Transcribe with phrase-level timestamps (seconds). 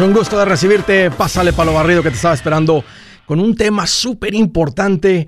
[0.00, 1.10] Un gusto de recibirte.
[1.10, 2.82] Pásale para lo barrido que te estaba esperando
[3.26, 5.26] con un tema súper importante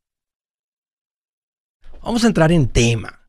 [2.02, 3.20] Vamos a entrar en tema.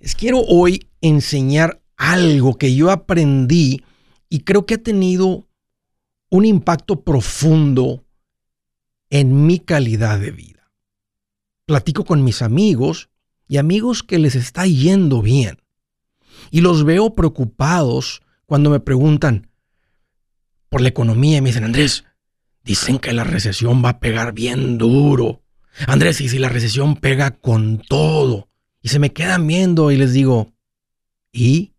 [0.00, 3.84] Les quiero hoy enseñar algo que yo aprendí
[4.28, 5.46] y creo que ha tenido
[6.28, 8.04] un impacto profundo
[9.10, 10.72] en mi calidad de vida.
[11.66, 13.10] Platico con mis amigos
[13.46, 15.62] y amigos que les está yendo bien.
[16.50, 19.50] Y los veo preocupados cuando me preguntan
[20.68, 22.04] por la economía y me dicen, Andrés,
[22.64, 25.42] dicen que la recesión va a pegar bien duro.
[25.86, 28.48] Andrés, y si la recesión pega con todo,
[28.82, 30.52] y se me quedan viendo y les digo,
[31.32, 31.74] ¿y?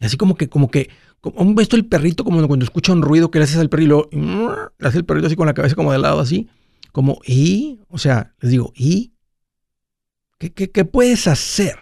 [0.00, 3.38] así como que, como que, como visto el perrito, como cuando escucha un ruido que
[3.38, 5.98] le haces al perrito, y le hace el perrito así con la cabeza como de
[5.98, 6.48] lado, así,
[6.92, 7.80] como, ¿y?
[7.88, 9.12] O sea, les digo, ¿y?
[10.38, 11.80] ¿Qué, qué, puedes hacer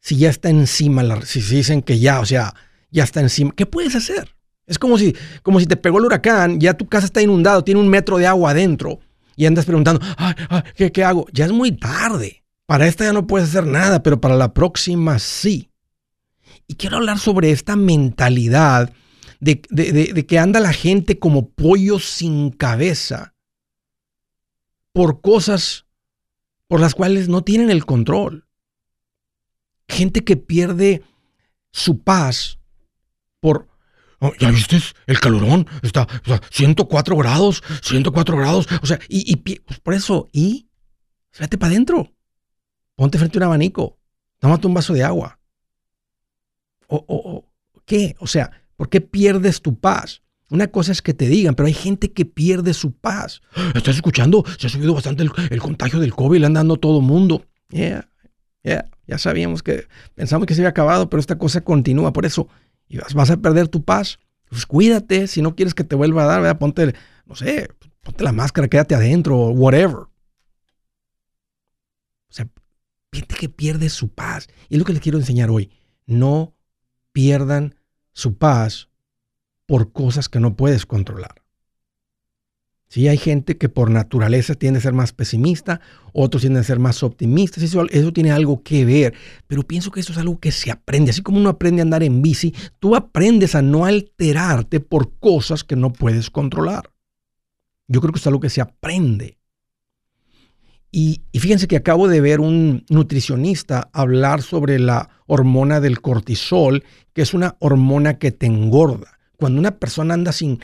[0.00, 2.52] si ya está encima, la, si dicen que ya, o sea,
[2.90, 3.52] ya está encima?
[3.54, 4.34] ¿Qué puedes hacer?
[4.66, 7.80] Es como si, como si te pegó el huracán, ya tu casa está inundado, tiene
[7.80, 8.98] un metro de agua adentro
[9.36, 10.00] y andas preguntando,
[10.74, 11.26] ¿qué, ¿qué, hago?
[11.32, 12.42] Ya es muy tarde.
[12.64, 15.70] Para esta ya no puedes hacer nada, pero para la próxima sí.
[16.66, 18.92] Y quiero hablar sobre esta mentalidad
[19.38, 23.34] de, de que anda la gente como pollo sin cabeza
[24.92, 25.84] por cosas
[26.66, 28.48] por las cuales no tienen el control.
[29.88, 31.04] Gente que pierde
[31.70, 32.58] su paz
[33.38, 33.68] por
[34.38, 34.78] ¿Ya viste?
[35.06, 38.66] El calorón está o 104 grados, 104 grados.
[38.82, 40.68] O sea, y, pues por eso, y
[41.38, 42.12] vete para adentro.
[42.94, 43.98] Ponte frente a un abanico.
[44.38, 45.38] Tómate un vaso de agua.
[46.88, 47.44] O, o,
[47.84, 48.16] ¿Qué?
[48.18, 50.22] O sea, ¿por qué pierdes tu paz?
[50.48, 53.42] Una cosa es que te digan, pero hay gente que pierde su paz.
[53.74, 54.44] ¿Estás escuchando?
[54.58, 57.44] Se ha subido bastante el, contagio del COVID, le han dando a todo mundo.
[57.70, 58.08] Yeah,
[58.62, 58.88] yeah.
[59.08, 62.12] Ya sabíamos que pensamos que se había acabado, pero esta cosa continúa.
[62.12, 62.48] Por eso,
[62.88, 64.18] y vas, a perder tu paz.
[64.48, 66.58] Pues cuídate, si no quieres que te vuelva a dar, ¿verdad?
[66.58, 67.68] ponte, no sé,
[68.02, 69.96] ponte la máscara, quédate adentro, whatever.
[69.96, 70.10] O
[72.28, 72.48] sea,
[73.12, 74.48] gente que pierde su paz.
[74.68, 75.70] Y es lo que les quiero enseñar hoy.
[76.06, 76.54] No
[77.12, 77.74] pierdan
[78.12, 78.88] su paz
[79.66, 81.42] por cosas que no puedes controlar.
[82.88, 85.80] Sí, hay gente que por naturaleza tiende a ser más pesimista,
[86.12, 89.14] otros tienden a ser más optimistas, eso, eso tiene algo que ver,
[89.48, 92.04] pero pienso que eso es algo que se aprende, así como uno aprende a andar
[92.04, 96.90] en bici, tú aprendes a no alterarte por cosas que no puedes controlar.
[97.88, 99.36] Yo creo que es algo que se aprende.
[100.92, 106.84] Y, y fíjense que acabo de ver un nutricionista hablar sobre la hormona del cortisol,
[107.12, 110.60] que es una hormona que te engorda cuando una persona anda sin,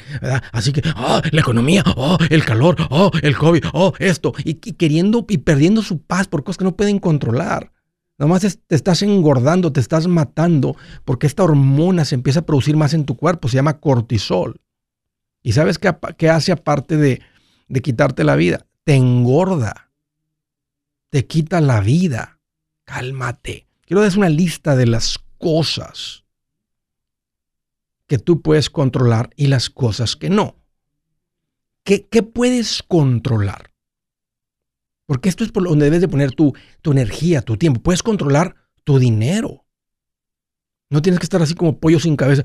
[0.53, 5.25] así que, oh, la economía, oh, el calor, oh, el COVID, oh, esto, y, queriendo
[5.29, 7.73] y perdiendo su paz por cosas que no pueden controlar.
[8.19, 12.95] Nomás te estás engordando, te estás matando, porque esta hormona se empieza a producir más
[12.95, 14.61] en tu cuerpo, se llama cortisol.
[15.43, 17.21] ¿Y sabes qué, qué hace aparte de,
[17.69, 18.67] de quitarte la vida?
[18.85, 19.91] Te engorda,
[21.11, 22.39] te quita la vida.
[22.85, 23.67] Cálmate.
[23.85, 26.22] Quiero dar una lista de las cosas
[28.13, 30.63] que tú puedes controlar y las cosas que no.
[31.83, 33.73] ¿Qué, puedes controlar?
[35.07, 36.53] Porque esto es por donde debes de poner tu,
[36.83, 37.81] tu energía, tu tiempo.
[37.81, 39.65] Puedes controlar tu dinero.
[40.91, 42.43] No tienes que estar así como pollo sin cabeza.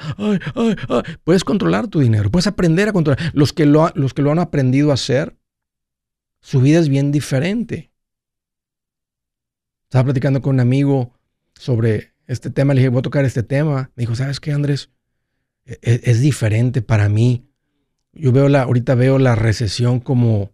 [1.26, 2.32] Puedes controlar tu dinero.
[2.32, 3.20] Puedes aprender a controlar.
[3.34, 5.38] Los que, lo, los que lo han aprendido a hacer,
[6.40, 7.92] su vida es bien diferente.
[9.90, 11.20] Estaba platicando con un amigo
[11.56, 12.74] sobre este tema.
[12.74, 13.92] Le dije, voy a tocar este tema.
[13.98, 14.92] Me dijo, ¿sabes qué, Andrés?
[15.68, 17.46] E-, e-, es, diferente para mí.
[18.14, 20.54] Yo veo la, ahorita veo la recesión como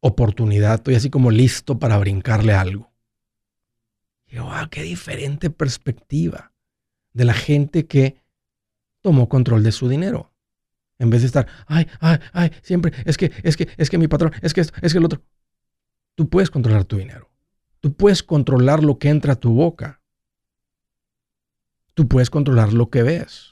[0.00, 0.74] oportunidad.
[0.74, 2.92] Estoy así como listo para brincarle algo.
[4.26, 6.52] Y yo, ah, qué diferente perspectiva
[7.12, 8.16] de la gente que
[9.00, 10.32] tomó control de su dinero.
[10.98, 14.06] En vez de estar, ay, ay, ay, siempre, es que, es que, es que mi
[14.06, 15.20] patrón, es que esto, es que el otro.
[16.14, 17.30] Tú puedes controlar tu dinero.
[17.80, 20.00] Tú puedes controlar lo que entra a tu boca.
[21.94, 23.51] Tú puedes controlar lo que ves.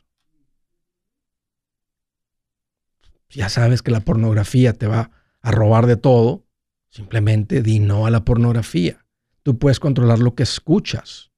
[3.31, 5.11] Ya sabes que la pornografía te va
[5.41, 6.45] a robar de todo.
[6.91, 9.07] Simplemente di no a la pornografía.
[9.43, 11.31] Tú puedes controlar lo que escuchas.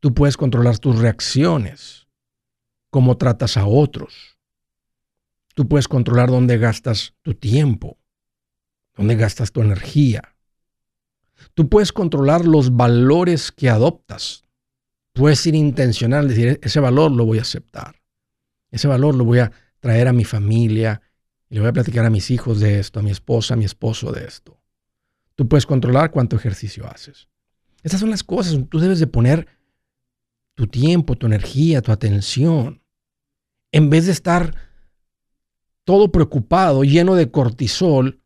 [0.00, 2.06] Tú puedes controlar tus reacciones,
[2.90, 4.38] cómo tratas a otros.
[5.54, 7.98] Tú puedes controlar dónde gastas tu tiempo,
[8.96, 10.36] dónde gastas tu energía.
[11.54, 14.44] Tú puedes controlar los valores que adoptas.
[15.14, 18.00] Puedes ir intencional, decir, ese valor lo voy a aceptar.
[18.70, 21.02] Ese valor lo voy a traer a mi familia
[21.48, 23.64] y le voy a platicar a mis hijos de esto, a mi esposa, a mi
[23.64, 24.60] esposo de esto.
[25.34, 27.28] Tú puedes controlar cuánto ejercicio haces.
[27.82, 28.58] Esas son las cosas.
[28.68, 29.46] Tú debes de poner
[30.54, 32.82] tu tiempo, tu energía, tu atención.
[33.70, 34.54] En vez de estar
[35.84, 38.20] todo preocupado, lleno de cortisol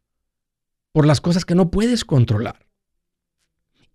[0.93, 2.67] por las cosas que no puedes controlar.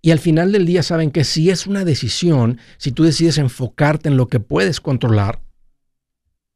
[0.01, 4.09] Y al final del día saben que si es una decisión, si tú decides enfocarte
[4.09, 5.41] en lo que puedes controlar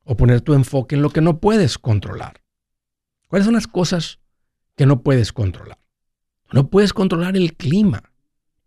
[0.03, 2.41] o poner tu enfoque en lo que no puedes controlar.
[3.27, 4.19] ¿Cuáles son las cosas
[4.75, 5.79] que no puedes controlar?
[6.51, 8.11] No puedes controlar el clima,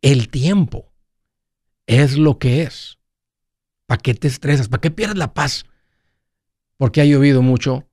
[0.01, 0.93] el tiempo.
[1.87, 2.99] Es lo que es.
[3.87, 4.69] ¿Para qué te estresas?
[4.69, 5.67] ¿Para qué pierdes la paz?
[6.79, 7.87] Porque ha llovido mucho.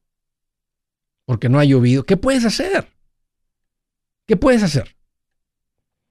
[1.25, 2.03] Porque no ha llovido.
[2.03, 2.87] ¿Qué puedes hacer?
[4.25, 4.95] ¿Qué puedes hacer?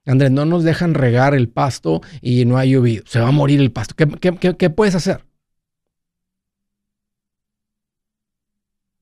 [0.05, 3.05] Andrés, no nos dejan regar el pasto y no ha llovido.
[3.07, 3.95] Se va a morir el pasto.
[3.97, 5.25] ¿Qué, puedes hacer?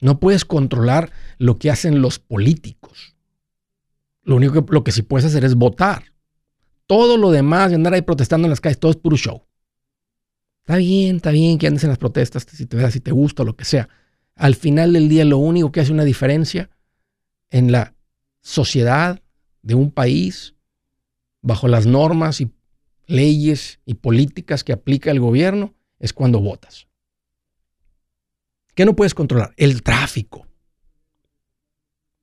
[0.01, 3.17] No puedes controlar lo que hacen los políticos.
[4.23, 6.13] Lo único que, lo que sí puedes hacer es votar.
[6.87, 9.43] Todo lo demás, de andar ahí protestando en las calles, todo es puro show.
[10.61, 13.47] Está bien, está bien que andes en las protestas, si te, si te gusta o
[13.47, 13.89] lo que sea.
[14.35, 16.71] Al final del día, lo único que hace una diferencia
[17.51, 17.95] en la
[18.43, 19.23] sociedad
[19.63, 20.55] de un país
[21.41, 22.51] bajo las normas y
[23.07, 26.88] leyes y políticas que aplica el gobierno es cuando votas.
[28.79, 29.55] ¿Qué no puedes controlar?
[29.57, 30.47] El tráfico.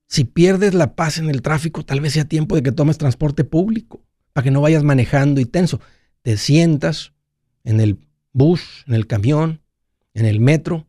[0.07, 3.43] Si pierdes la paz en el tráfico, tal vez sea tiempo de que tomes transporte
[3.43, 5.81] público para que no vayas manejando y tenso.
[6.21, 7.11] Te sientas
[7.65, 9.63] en el bus, en el camión,
[10.13, 10.87] en el metro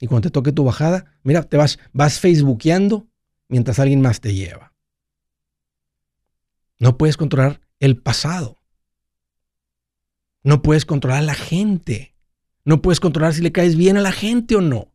[0.00, 3.06] y cuando te toque tu bajada, mira, te vas, vas facebookeando
[3.48, 4.72] mientras alguien más te lleva.
[6.78, 8.62] No puedes controlar el pasado.
[10.42, 12.15] No puedes controlar a la gente.
[12.66, 14.92] No puedes controlar si le caes bien a la gente o no.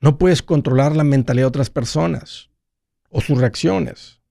[0.00, 2.48] No puedes controlar la mentalidad de otras personas
[3.10, 4.22] o sus reacciones.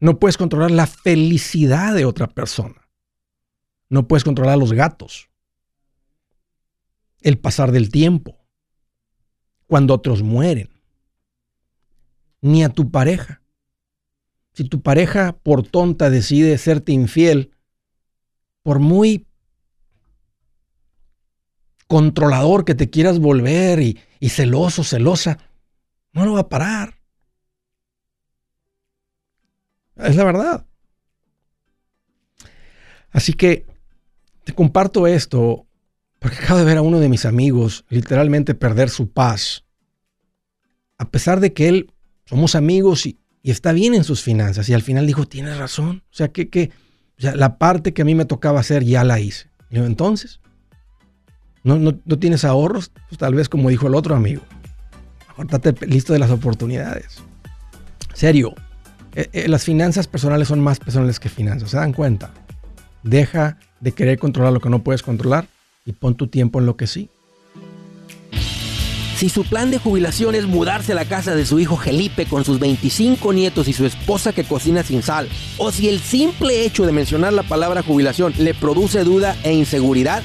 [0.00, 2.88] No puedes controlar la felicidad de otra persona.
[3.90, 5.28] No puedes controlar los gatos.
[7.20, 8.38] El pasar del tiempo.
[9.66, 10.70] Cuando otros mueren.
[12.40, 13.42] Ni a tu pareja.
[14.54, 17.52] Si tu pareja por tonta decide serte infiel,
[18.62, 19.26] por muy
[21.92, 23.98] controlador que te quieras volver y,
[24.30, 25.36] celoso, celosa,
[26.14, 26.94] no lo va a parar.
[29.96, 30.64] Es la verdad.
[33.10, 33.66] Así que
[34.44, 35.66] te comparto esto
[36.18, 39.66] porque acabo de ver a uno de mis amigos literalmente perder su paz.
[40.96, 41.92] A pesar de que él
[42.24, 44.66] somos amigos y, y está bien en sus finanzas.
[44.70, 46.04] Y al final dijo, tienes razón.
[46.10, 46.70] O sea, que, que
[47.18, 49.50] la parte que a mí me tocaba hacer ya la hice.
[49.68, 50.40] Y entonces,
[51.64, 52.90] ¿no, no, tienes ahorros?
[53.08, 54.42] Pues tal vez como dijo el otro amigo.
[55.36, 57.22] Ahorita listo de las oportunidades.
[58.14, 58.54] Serio,
[59.14, 61.70] eh, eh, las finanzas personales son más personales que finanzas.
[61.70, 62.32] ¿Se dan cuenta?
[63.02, 65.46] Deja de querer controlar lo que no puedes controlar
[65.84, 67.10] y pon tu tiempo en lo que sí.
[69.22, 72.44] Si su plan de jubilación es mudarse a la casa de su hijo Felipe con
[72.44, 76.86] sus 25 nietos y su esposa que cocina sin sal, o si el simple hecho
[76.86, 80.24] de mencionar la palabra jubilación le produce duda e inseguridad,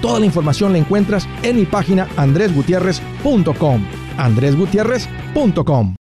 [0.00, 3.84] Toda la información la encuentras en mi página andresgutierrez.com.
[4.16, 5.96] andresgutierrez.com.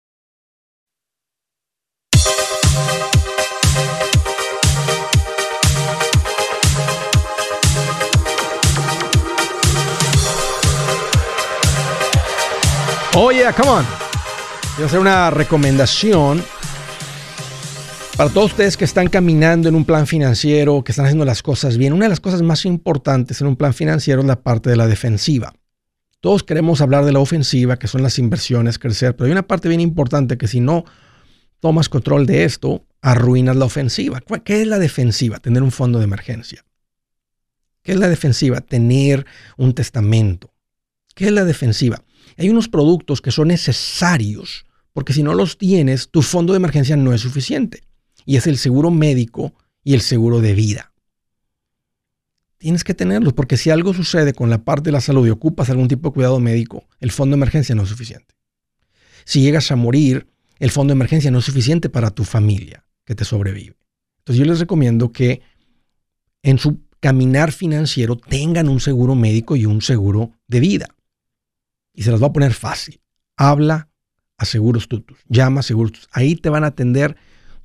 [13.16, 13.86] Oye, come on.
[14.76, 16.44] Voy a hacer una recomendación
[18.18, 21.78] para todos ustedes que están caminando en un plan financiero, que están haciendo las cosas
[21.78, 24.76] bien, una de las cosas más importantes en un plan financiero es la parte de
[24.76, 25.54] la defensiva.
[26.20, 29.68] Todos queremos hablar de la ofensiva, que son las inversiones, crecer, pero hay una parte
[29.68, 30.86] bien importante que si no
[31.60, 34.22] tomas control de esto, arruinas la ofensiva.
[34.44, 35.40] ¿Qué es la defensiva?
[35.40, 36.64] Tener un fondo de emergencia.
[37.82, 38.62] ¿Qué es la defensiva?
[38.62, 39.26] Tener
[39.58, 40.54] un testamento.
[41.16, 42.04] ¿Qué es la defensiva?
[42.38, 46.96] Hay unos productos que son necesarios porque si no los tienes, tu fondo de emergencia
[46.96, 47.82] no es suficiente
[48.26, 49.54] y es el seguro médico
[49.84, 50.94] y el seguro de vida.
[52.58, 55.70] Tienes que tenerlos porque si algo sucede con la parte de la salud y ocupas
[55.70, 58.36] algún tipo de cuidado médico, el fondo de emergencia no es suficiente.
[59.26, 60.28] Si llegas a morir,
[60.60, 63.76] el fondo de emergencia no es suficiente para tu familia que te sobrevive.
[64.20, 65.42] Entonces yo les recomiendo que
[66.42, 70.88] en su caminar financiero tengan un seguro médico y un seguro de vida.
[71.94, 73.02] Y se las va a poner fácil.
[73.36, 73.90] Habla
[74.38, 75.20] a Seguros Tutus.
[75.28, 76.10] Llama a Seguros Tutus.
[76.14, 77.18] Ahí te van a atender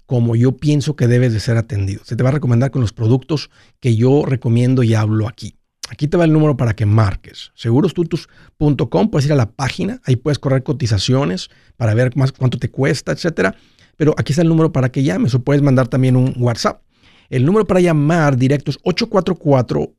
[0.09, 2.01] como yo pienso que debes de ser atendido.
[2.03, 5.59] Se te va a recomendar con los productos que yo recomiendo y hablo aquí.
[5.91, 7.53] Aquí te va el número para que marques.
[7.55, 12.71] Segurostutus.com, puedes ir a la página, ahí puedes correr cotizaciones para ver más cuánto te
[12.71, 13.55] cuesta, etcétera.
[13.99, 16.81] Pero aquí está el número para que llames o puedes mandar también un WhatsApp.
[17.29, 19.95] El número para llamar directo es 844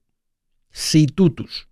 [0.71, 1.67] situtus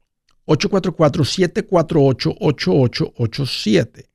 [0.46, 4.07] 844 748 8887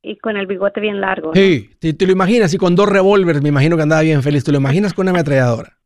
[0.02, 1.34] Y con el bigote bien largo.
[1.34, 4.44] Sí, te, lo imaginas, y con dos revólveres, me imagino que andaba bien feliz.
[4.44, 5.78] ¿Te lo imaginas con una ametralladora?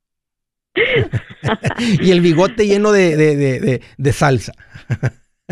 [2.01, 3.81] y el bigote lleno de,
[4.11, 4.53] salsa.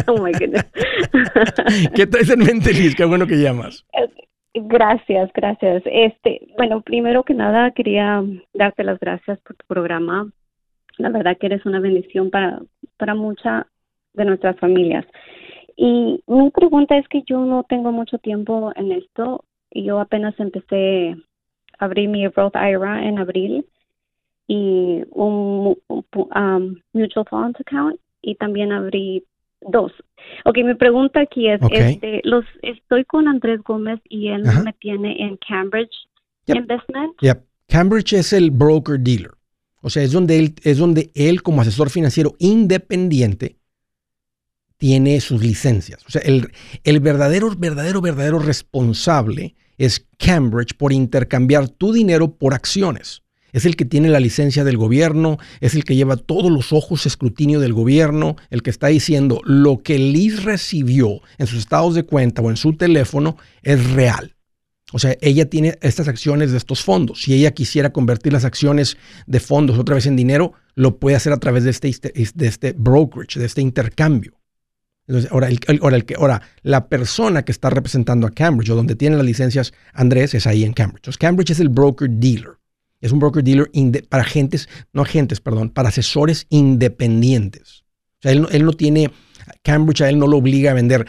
[0.07, 0.65] oh my goodness.
[1.95, 2.95] ¿Qué traes en mente, Liz?
[2.95, 3.85] Qué bueno que llamas.
[4.53, 5.83] Gracias, gracias.
[5.85, 10.31] Este, bueno, primero que nada quería darte las gracias por tu programa.
[10.97, 12.61] La verdad que eres una bendición para,
[12.97, 13.65] para muchas
[14.13, 15.05] de nuestras familias.
[15.75, 19.45] Y mi pregunta es que yo no tengo mucho tiempo en esto.
[19.71, 21.15] Yo apenas empecé
[21.77, 23.65] a abrir mi Roth IRA en abril
[24.47, 29.23] y un, um, mutual funds account y también abrí
[29.61, 29.91] dos.
[30.45, 35.15] Ok, mi pregunta aquí es, este, los estoy con Andrés Gómez y él me tiene
[35.21, 36.07] en Cambridge
[36.47, 37.15] Investment.
[37.21, 37.43] Yep.
[37.67, 39.36] Cambridge es el broker dealer.
[39.81, 43.57] O sea, es donde él, es donde él como asesor financiero independiente
[44.77, 46.01] tiene sus licencias.
[46.07, 46.51] O sea, el,
[46.83, 53.23] el verdadero, verdadero, verdadero responsable es Cambridge por intercambiar tu dinero por acciones.
[53.53, 57.05] Es el que tiene la licencia del gobierno, es el que lleva todos los ojos
[57.05, 62.03] escrutinio del gobierno, el que está diciendo lo que Liz recibió en sus estados de
[62.03, 64.36] cuenta o en su teléfono es real.
[64.93, 67.23] O sea, ella tiene estas acciones de estos fondos.
[67.23, 71.33] Si ella quisiera convertir las acciones de fondos otra vez en dinero, lo puede hacer
[71.33, 74.33] a través de este, de este brokerage, de este intercambio.
[75.07, 78.95] Entonces, ahora, el, ahora, el ahora, la persona que está representando a Cambridge o donde
[78.95, 80.99] tiene las licencias Andrés es ahí en Cambridge.
[80.99, 82.57] Entonces, Cambridge es el broker dealer.
[82.99, 83.69] Es un broker dealer
[84.09, 87.83] para agentes, no agentes, perdón, para asesores independientes.
[88.19, 89.11] O sea, él, él no tiene,
[89.63, 91.05] Cambridge a él no lo obliga a vender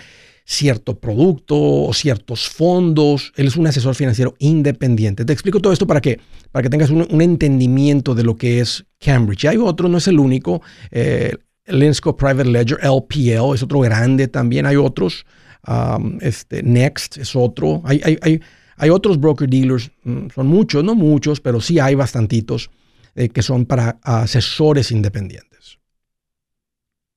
[0.48, 3.34] cierto producto o ciertos fondos.
[3.36, 5.26] Él es un asesor financiero independiente.
[5.26, 6.18] Te explico todo esto para que,
[6.50, 9.44] para que tengas un, entendimiento de lo que es Cambridge.
[9.44, 10.62] hay otro, no es el único.
[10.90, 11.34] Eh,
[11.66, 14.64] Linsco Private Ledger, LPL, es otro grande también.
[14.64, 15.26] Hay otros.
[15.66, 17.82] Um, este, Next es otro.
[17.84, 18.40] Hay, hay, hay,
[18.78, 22.70] hay otros broker dealers, mm, son muchos, no muchos, pero sí hay bastantitos
[23.16, 25.47] eh, que son para asesores independientes.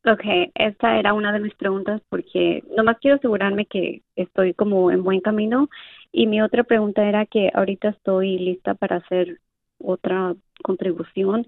[0.03, 0.24] Ok,
[0.55, 5.22] esta era una de mis preguntas porque nomás quiero asegurarme que estoy como en buen
[5.22, 5.70] camino
[6.12, 9.39] y mi otra pregunta era que ahorita estoy lista para hacer
[9.77, 11.46] otra contribución.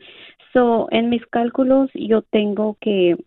[0.54, 3.18] So, en mis cálculos yo tengo que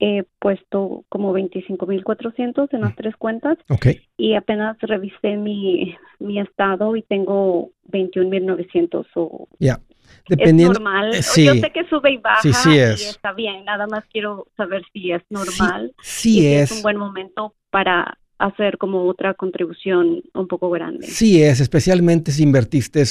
[0.00, 2.96] he puesto como 25.400 en las mm.
[2.96, 3.56] tres cuentas.
[3.68, 4.00] Okay.
[4.16, 9.06] Y apenas revisé mi, mi estado y tengo 21.900.
[9.14, 9.78] So ya.
[10.28, 11.14] Dependiendo, es normal.
[11.14, 11.44] Eh, sí.
[11.46, 13.02] Yo sé que sube y baja sí, sí es.
[13.02, 13.64] y está bien.
[13.64, 15.94] Nada más quiero saber si es normal.
[16.02, 16.70] Sí, sí es.
[16.70, 21.06] es un buen momento para hacer como otra contribución un poco grande.
[21.06, 23.02] Sí es, especialmente si invertiste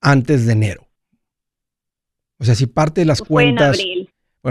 [0.00, 0.86] antes de enero.
[2.38, 3.78] O sea, si parte de las cuentas.
[3.78, 4.10] En abril.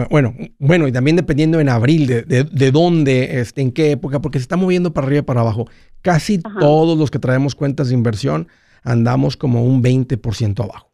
[0.10, 4.40] Bueno, bueno, y también dependiendo en abril de, de, dónde, este, en qué época, porque
[4.40, 5.70] se está moviendo para arriba y para abajo.
[6.02, 8.48] Casi todos los que traemos cuentas de inversión
[8.82, 10.93] andamos como un 20% abajo.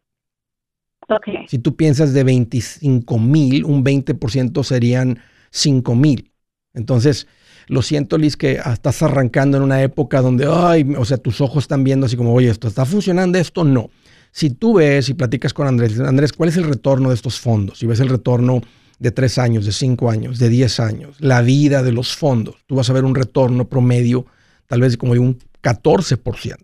[1.48, 5.18] Si tú piensas de 25 mil, un 20% serían
[5.50, 6.30] 5 mil.
[6.74, 7.26] Entonces,
[7.66, 11.64] lo siento, Liz, que estás arrancando en una época donde, ay, o sea, tus ojos
[11.64, 13.90] están viendo así como, oye, esto está funcionando, esto no.
[14.32, 17.78] Si tú ves y platicas con Andrés, Andrés, ¿cuál es el retorno de estos fondos?
[17.78, 18.60] Si ves el retorno
[18.98, 22.76] de tres años, de cinco años, de diez años, la vida de los fondos, tú
[22.76, 24.26] vas a ver un retorno promedio
[24.66, 26.56] tal vez como de un 14%.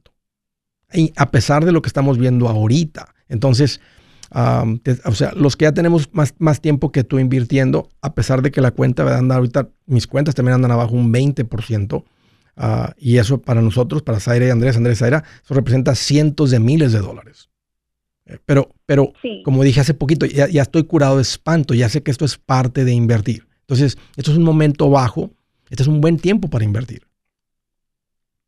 [0.92, 3.14] Y a pesar de lo que estamos viendo ahorita.
[3.28, 3.80] Entonces,
[4.30, 8.50] o sea, los que ya tenemos más, más tiempo que tú invirtiendo, a pesar de
[8.50, 12.04] que la cuenta va a andar ahorita, mis cuentas también andan abajo un 20%.
[12.58, 16.58] Ah, y eso para nosotros, para Zaira y Andrés, Andrés Zaira, eso representa cientos de
[16.58, 17.50] miles de dólares.
[18.44, 19.12] Pero, pero
[19.44, 22.84] como dije hace poquito, ya, estoy curado de espanto, ya sé que esto es parte
[22.84, 23.46] de invertir.
[23.60, 25.30] Entonces, esto es un momento bajo,
[25.70, 27.02] este es un buen tiempo para invertir.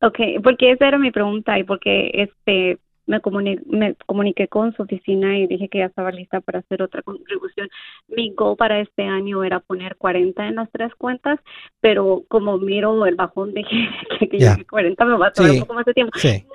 [0.00, 5.38] Ok, porque esa era mi pregunta y porque este me, me comuniqué con su oficina
[5.38, 7.68] y dije que ya estaba lista para hacer otra contribución.
[8.09, 11.40] Mi goal para este año era poner 40 en las tres cuentas,
[11.81, 15.75] pero como miro el bajón de que, que 40 me va a tomar un poco
[15.75, 16.12] más de tiempo.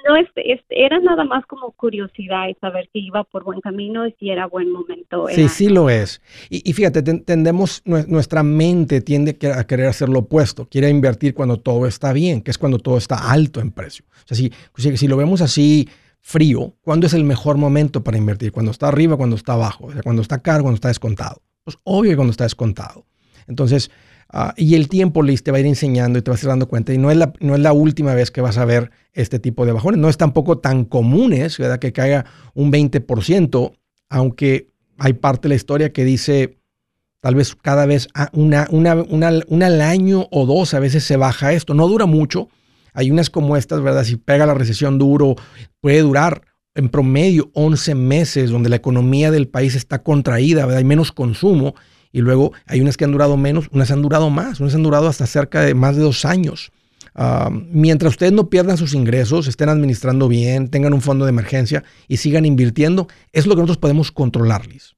[0.08, 0.28] No, es,
[0.70, 4.46] era nada más como curiosidad y saber si iba por buen camino y si era
[4.46, 5.28] buen momento.
[5.30, 6.22] Sí, sí lo es.
[6.50, 11.88] Y, fíjate, tendemos, nuestra mente tiende a querer hacer lo opuesto, quiere invertir cuando todo
[11.88, 14.06] está bien, que es cuando todo está alto en precio.
[14.24, 14.52] O sea, si,
[14.98, 15.90] si lo vemos así,
[16.24, 18.52] frío, ¿cuándo es el mejor momento para invertir?
[18.52, 21.44] Cuando está arriba, cuando está abajo, o cuando está caro, cuando está descontado.
[21.64, 23.06] Pues obvio que cuando está descontado.
[23.46, 23.92] Entonces,
[24.30, 26.50] ah, y el tiempo Liz te va a ir enseñando y te vas a ir
[26.50, 26.94] dando cuenta.
[26.94, 29.66] Y no es, la, no es la última vez que vas a ver este tipo
[29.66, 30.00] de bajones.
[30.00, 31.80] No es tampoco tan comunes, ¿verdad?
[31.80, 33.74] Que caiga un 20%,
[34.10, 36.58] aunque hay parte de la historia que dice
[37.20, 41.18] tal vez cada vez una, una, una, una al año o dos a veces se
[41.18, 41.74] baja esto.
[41.74, 42.48] No dura mucho,
[42.94, 44.04] hay unas como estas, ¿verdad?
[44.04, 45.36] Si pega la recesión duro,
[45.82, 46.44] puede durar
[46.76, 50.80] en promedio 11 meses donde la economía del país está contraída, ¿verdad?
[50.80, 51.76] Hay menos consumo
[52.12, 55.08] y luego hay unas que han durado menos, unas han durado más, unas han durado
[55.08, 56.72] hasta cerca de más de dos años.
[57.70, 62.18] Mientras ustedes no pierdan sus ingresos, estén administrando bien, tengan un fondo de emergencia y
[62.18, 64.96] sigan invirtiendo, es lo que nosotros podemos controlarles.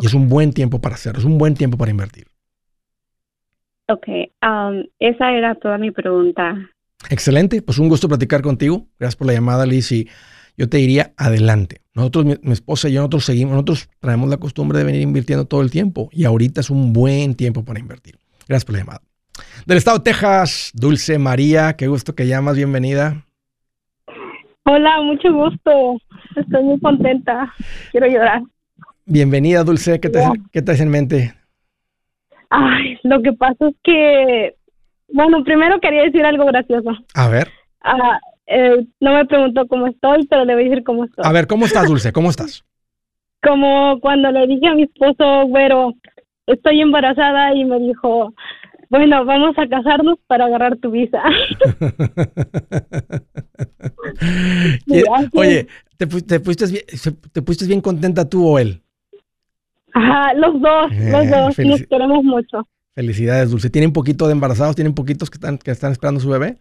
[0.00, 2.28] Y es un buen tiempo para hacerlo, es un buen tiempo para invertir.
[3.88, 4.06] Ok,
[4.42, 6.56] um, esa era toda mi pregunta.
[7.08, 8.86] Excelente, pues un gusto platicar contigo.
[8.98, 9.92] Gracias por la llamada, Liz.
[9.92, 10.08] Y
[10.56, 11.82] yo te diría adelante.
[11.94, 15.62] Nosotros, mi, esposa y yo, nosotros seguimos, nosotros traemos la costumbre de venir invirtiendo todo
[15.62, 18.18] el tiempo y ahorita es un buen tiempo para invertir.
[18.48, 19.02] Gracias por la llamada.
[19.66, 23.24] Del estado de Texas, Dulce María, qué gusto que llamas, bienvenida.
[24.64, 25.98] Hola, mucho gusto.
[26.34, 27.52] Estoy muy contenta.
[27.92, 28.42] Quiero llorar.
[29.04, 30.00] Bienvenida, Dulce.
[30.00, 30.20] ¿Qué te,
[30.50, 31.34] ¿qué traes en mente?
[32.50, 34.54] Ay, lo que pasa es que,
[35.08, 36.90] bueno, primero quería decir algo gracioso.
[37.14, 37.48] A ver.
[37.82, 41.24] Ah, eh, no me preguntó cómo estoy, pero le voy a decir cómo estoy.
[41.26, 42.12] A ver, ¿cómo estás, Dulce?
[42.12, 42.64] ¿Cómo estás?
[43.42, 45.92] Como cuando le dije a mi esposo, güero,
[46.46, 48.34] estoy embarazada y me dijo,
[48.88, 51.22] bueno, vamos a casarnos para agarrar tu visa.
[55.34, 56.84] Oye, ¿te, te, pusiste,
[57.32, 58.82] ¿te pusiste bien contenta tú o él?
[59.96, 62.68] Ajá, los dos, los dos, nos queremos mucho.
[62.94, 63.70] Felicidades, Dulce.
[63.70, 64.76] ¿Tienen poquito de embarazados?
[64.76, 66.58] ¿Tienen poquitos que están, que están esperando su bebé?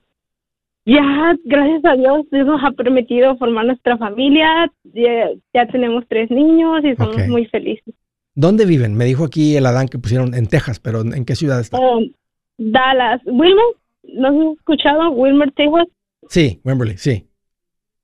[0.85, 4.71] Ya, gracias a Dios, Dios nos ha permitido formar nuestra familia.
[4.93, 7.93] Ya, tenemos tres niños y somos muy felices.
[8.35, 8.95] ¿Dónde viven?
[8.95, 11.81] Me dijo aquí el Adán que pusieron en Texas, pero ¿en qué ciudad están?
[11.81, 12.11] Um,
[12.57, 13.21] Dallas.
[13.25, 13.65] Wilmer,
[14.13, 15.11] ¿no has escuchado?
[15.11, 15.87] Wilmer, Texas.
[16.29, 17.27] Sí, Wembley, sí.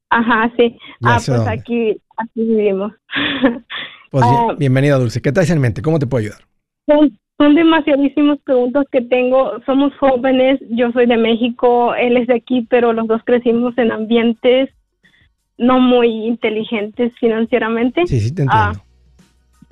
[0.10, 0.76] Ajá, sí.
[1.00, 1.52] Ya ah, pues dónde.
[1.52, 2.92] aquí, aquí vivimos.
[4.12, 4.56] Pues Ah.
[4.58, 5.22] bienvenida, Dulce.
[5.22, 5.82] ¿Qué traes en mente?
[5.82, 6.42] ¿Cómo te puedo ayudar?
[6.86, 9.54] Son, son demasiadísimas preguntas que tengo.
[9.66, 13.92] Somos jóvenes, yo soy de México, él es de aquí, pero los dos crecimos en
[13.92, 14.70] ambientes
[15.58, 18.06] no muy inteligentes financieramente.
[18.06, 18.74] Sí, sí, te Ah.
[18.74, 18.86] entiendo.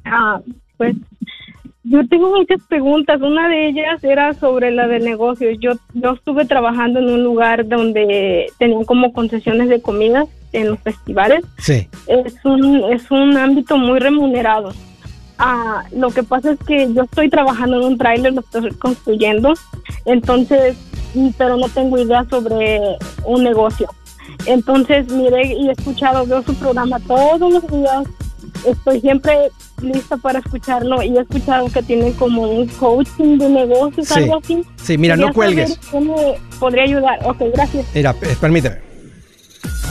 [0.05, 0.41] Ah,
[0.77, 0.95] pues
[1.83, 3.19] yo tengo muchas preguntas.
[3.21, 5.57] Una de ellas era sobre la de negocios.
[5.59, 10.79] Yo, yo estuve trabajando en un lugar donde tenían como concesiones de comidas en los
[10.79, 11.43] festivales.
[11.57, 14.73] Sí, Es un, es un ámbito muy remunerado.
[15.37, 19.53] Ah, lo que pasa es que yo estoy trabajando en un tráiler, lo estoy construyendo,
[20.05, 20.75] entonces,
[21.37, 22.79] pero no tengo idea sobre
[23.25, 23.87] un negocio.
[24.45, 28.03] Entonces, mire y he escuchado, veo su programa todos los días,
[28.67, 29.33] estoy siempre
[29.81, 34.19] lista para escucharlo y he escuchado que tiene como un coaching de negocios, Sí.
[34.23, 34.61] algo así.
[34.75, 35.69] sí, mira, no Quería cuelgues.
[35.75, 37.19] saber ¿Cómo podría ayudar?
[37.25, 37.85] Ok, gracias.
[37.95, 38.77] Mira, p- permíteme.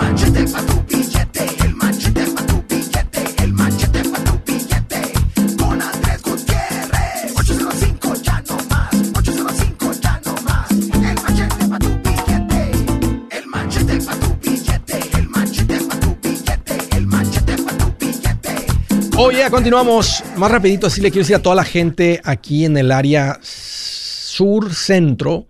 [0.00, 0.16] El el
[3.42, 5.12] el machete pa' tu billete.
[5.58, 7.34] Con Andrés Gutiérrez.
[7.36, 10.70] 805 ya no más, 805 ya no más.
[10.70, 11.18] El.
[19.22, 20.24] Oye, continuamos.
[20.36, 25.49] Más rapidito, así le quiero decir a toda la gente aquí en el área sur-centro,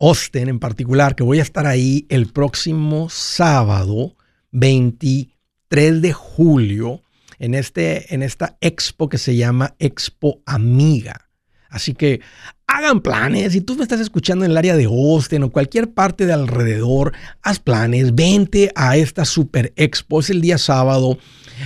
[0.00, 4.16] Austin en particular, que voy a estar ahí el próximo sábado
[4.52, 7.02] 23 de julio
[7.38, 11.28] en, este, en esta expo que se llama Expo Amiga.
[11.70, 12.20] Así que
[12.66, 13.52] hagan planes.
[13.52, 17.12] Si tú me estás escuchando en el área de Austin o cualquier parte de alrededor,
[17.42, 18.14] haz planes.
[18.14, 20.20] Vente a esta super expo.
[20.20, 21.18] Es el día sábado,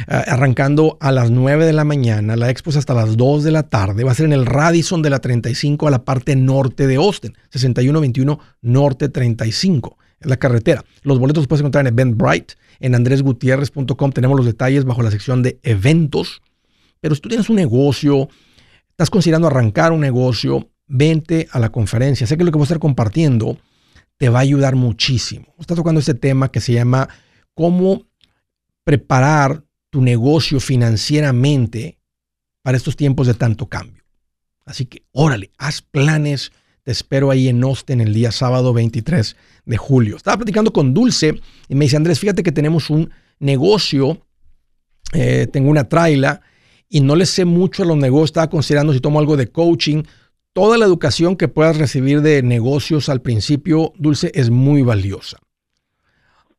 [0.06, 2.36] arrancando a las 9 de la mañana.
[2.36, 4.04] La expo es hasta las 2 de la tarde.
[4.04, 7.34] Va a ser en el Radisson de la 35 a la parte norte de Austin.
[7.50, 9.98] 6121 Norte 35.
[10.20, 10.84] Es la carretera.
[11.02, 12.54] Los boletos los puedes encontrar en Eventbrite.
[12.80, 16.42] En andresgutierrez.com tenemos los detalles bajo la sección de eventos.
[17.00, 18.28] Pero si tú tienes un negocio,
[18.90, 22.26] estás considerando arrancar un negocio, vente a la conferencia.
[22.26, 23.58] Sé que lo que voy a estar compartiendo
[24.16, 25.54] te va a ayudar muchísimo.
[25.58, 27.08] Está tocando este tema que se llama
[27.54, 28.06] cómo
[28.84, 31.98] preparar tu negocio financieramente
[32.62, 34.02] para estos tiempos de tanto cambio.
[34.64, 36.50] Así que órale, haz planes.
[36.82, 40.16] Te espero ahí en Austin el día sábado 23 de julio.
[40.16, 44.26] Estaba platicando con Dulce y me dice, Andrés, fíjate que tenemos un negocio,
[45.12, 46.40] eh, tengo una traila
[46.88, 48.30] y no le sé mucho a los negocios.
[48.30, 50.04] Estaba considerando si tomo algo de coaching.
[50.54, 55.38] Toda la educación que puedas recibir de negocios al principio, Dulce, es muy valiosa.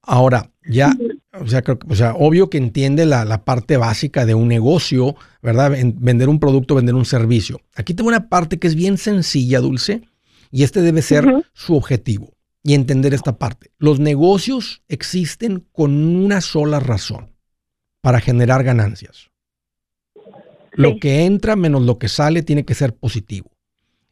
[0.03, 0.95] Ahora, ya,
[1.39, 4.47] o sea, creo que- o sea obvio que entiende la, la parte básica de un
[4.47, 5.75] negocio, ¿verdad?
[5.75, 7.61] En- vender un producto, vender un servicio.
[7.75, 10.01] Aquí tengo una parte que es bien sencilla, Dulce,
[10.51, 12.33] y este debe ser su objetivo.
[12.65, 13.71] Y entender esta parte.
[13.77, 17.31] Los negocios existen con una sola razón,
[17.99, 19.31] para generar ganancias.
[20.71, 20.99] Lo Sí.
[20.99, 23.51] que entra menos lo que sale tiene que ser positivo.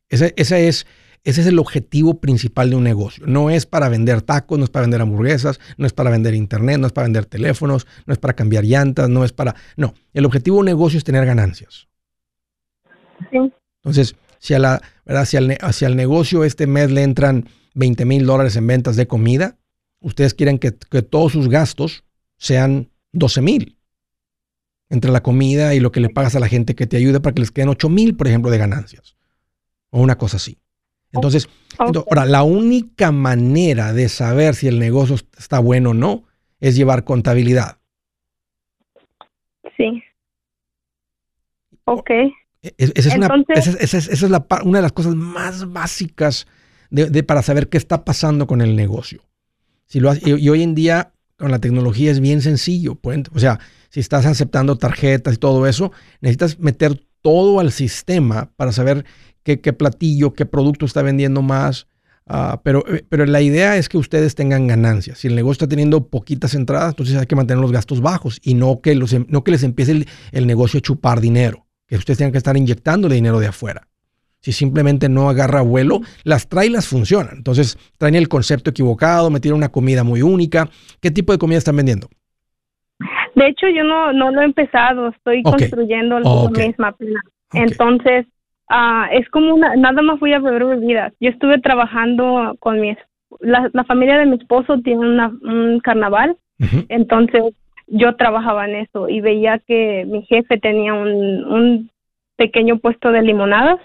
[0.09, 0.85] Ese es,
[1.23, 3.25] ese es el objetivo principal de un negocio.
[3.27, 6.79] No es para vender tacos, no es para vender hamburguesas, no es para vender internet,
[6.79, 9.55] no es para vender teléfonos, no es para cambiar llantas, no es para...
[9.77, 11.87] No, el objetivo de un negocio es tener ganancias.
[13.29, 13.51] Sí.
[13.83, 15.25] Entonces, si, a la, ¿verdad?
[15.25, 18.95] Si, al, ne- si al negocio este mes le entran 20 mil dólares en ventas
[18.95, 19.57] de comida,
[19.99, 22.03] ustedes quieren que, que todos sus gastos
[22.37, 23.77] sean 12 mil
[24.89, 27.33] entre la comida y lo que le pagas a la gente que te ayude para
[27.33, 29.15] que les queden 8 mil, por ejemplo, de ganancias.
[29.91, 30.57] O una cosa así.
[31.13, 31.49] Entonces,
[32.07, 36.23] ahora, la única manera de saber si el negocio está bueno o no
[36.59, 37.77] es llevar contabilidad.
[39.77, 40.01] Sí.
[41.85, 42.09] Ok.
[42.61, 45.15] Es- Esa es, una- esa es- esa es- esa es la una de las cosas
[45.15, 46.45] más básicas
[46.89, 49.23] de, de- para saber qué está pasando con el negocio.
[49.87, 52.95] Si lo y, y hoy en día con la tecnología es bien sencillo.
[52.95, 58.51] pueden- o sea, si estás aceptando tarjetas y todo eso, necesitas meter todo al sistema
[58.55, 59.05] para saber
[59.43, 61.87] qué, qué platillo, qué producto está vendiendo más.
[62.27, 65.17] Ah, pero, eh, pero la idea es que ustedes tengan ganancias.
[65.17, 68.53] Si el negocio está teniendo poquitas entradas, entonces hay que mantener los gastos bajos y
[68.53, 71.95] no que, los, em- no que les empiece el, el negocio a chupar dinero, que
[71.97, 73.87] ustedes tengan que estar inyectándole dinero de afuera.
[74.39, 77.35] Si simplemente no agarra vuelo, las trailers funcionan.
[77.37, 80.69] Entonces traen el concepto equivocado, metieron una comida muy única.
[80.99, 82.07] ¿Qué tipo de comida están vendiendo?
[83.35, 85.57] De hecho, yo no, no lo he empezado, estoy Ok.
[85.59, 86.57] construyendo Ok.
[86.57, 87.23] la misma apenas.
[87.49, 87.55] Ok.
[87.55, 88.25] Entonces,
[88.71, 91.13] ah, es como una, nada más voy a beber bebidas.
[91.19, 92.95] Yo estuve trabajando con mi,
[93.39, 96.37] la, la familia de mi esposo tiene una, un carnaval,
[96.89, 97.41] entonces
[97.87, 101.89] yo trabajaba en eso y veía que mi jefe tenía un, un
[102.37, 103.79] pequeño puesto de limonadas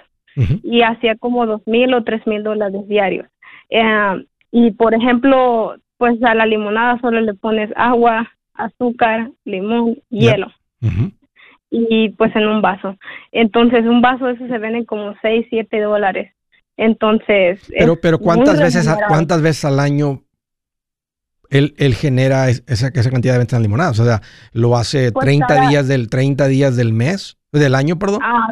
[0.63, 3.27] y hacía como dos mil o tres mil dólares diarios.
[3.71, 10.53] Eh, y por ejemplo, pues a la limonada solo le pones agua, azúcar, limón, hielo.
[11.71, 12.97] Y pues en un vaso.
[13.33, 16.33] Entonces un vaso de eso se venden como 6, 7 dólares.
[16.77, 17.61] Entonces...
[17.69, 18.99] Pero, pero ¿cuántas veces, a-.
[19.09, 20.23] ¿cuántas veces al año
[21.51, 23.99] él, él genera es- esa, esa cantidad de ventas en limonadas?
[24.01, 24.21] O sea,
[24.53, 27.37] ¿lo hace Pues 30 cada- días del 30 días del mes?
[27.53, 28.21] ¿Del año, perdón?
[28.23, 28.49] Ah,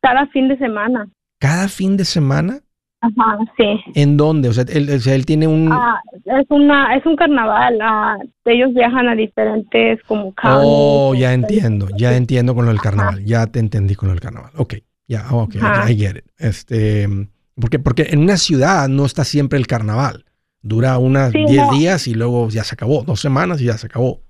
[0.00, 1.08] cada fin de semana.
[1.38, 2.60] ¿Cada fin de semana?
[3.02, 3.80] Ajá, sí.
[3.94, 4.50] ¿En dónde?
[4.50, 5.72] O sea, él, o sea, él tiene un...
[5.72, 7.78] Ah, es una es un carnaval.
[7.82, 12.70] ah, ellos viajan a diferentes como oh, counties, ya o- entiendo, ya entiendo con lo
[12.72, 13.24] del carnaval.
[13.24, 14.52] Ya te entendí con lo del carnaval.
[14.56, 14.74] Ok,
[15.08, 15.90] ya, ok, Ajá.
[15.90, 16.24] I, get it.
[16.38, 17.08] Este,
[17.58, 20.26] porque, porque en una ciudad no está siempre el carnaval.
[20.62, 21.72] Dura unas Sí, 10 no.
[21.72, 23.02] días y luego ya se acabó.
[23.04, 24.20] Dos semanas y ya se acabó.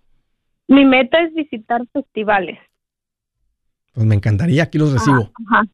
[0.68, 2.56] Mi meta es visitar festivales.
[3.92, 5.32] Pues me encantaría, aquí los recibo.
[5.48, 5.64] Ajá.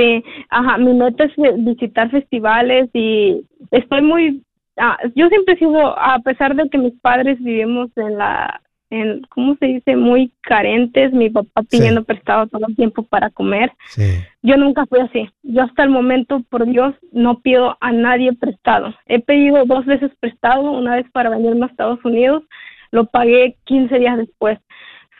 [0.00, 4.42] Sí, ajá, mi meta es eh, visitar festivales y estoy muy,
[4.78, 9.56] ah, yo siempre sigo, a pesar de que mis padres vivimos en la, en, ¿cómo
[9.56, 9.96] se dice?
[9.96, 11.76] Muy carentes, mi papá Sí.
[11.76, 13.72] pidiendo prestado todo el tiempo para comer.
[13.88, 14.20] Sí.
[14.42, 15.28] Yo nunca fui así.
[15.42, 18.94] Yo hasta el momento, por Dios, no pido a nadie prestado.
[19.06, 22.42] He pedido dos veces prestado, una vez para venirme a Estados Unidos,
[22.90, 24.58] lo pagué 15 días después.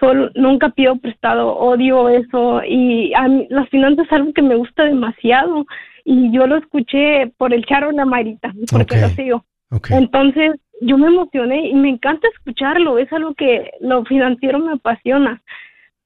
[0.00, 4.54] Solo, nunca pido prestado, odio eso y a mí, las finanzas es algo que me
[4.56, 5.66] gusta demasiado
[6.04, 9.00] y yo lo escuché por el Charo La Marita, porque Ok.
[9.02, 9.44] lo sigo.
[9.70, 9.90] Ok.
[9.90, 15.42] Entonces, yo me emocioné y me encanta escucharlo, es algo que lo financiero me apasiona.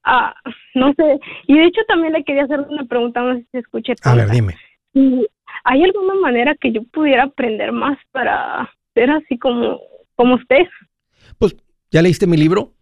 [0.03, 0.35] Ah,
[0.75, 3.93] no sé, y de hecho también le quería hacer una pregunta, no sé si escuché
[4.03, 4.33] A ver, tonta.
[4.35, 4.55] dime.
[4.93, 5.25] ¿Y
[5.63, 9.79] ¿Hay alguna manera que yo pudiera aprender más para ser así como,
[10.15, 10.67] como usted?
[11.39, 11.55] Pues,
[11.89, 12.73] ¿ya leíste mi libro?